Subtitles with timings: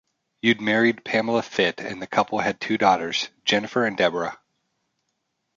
[0.43, 4.39] Youde married Pamela Fitt and the couple had two daughters, Jennifer and Deborah.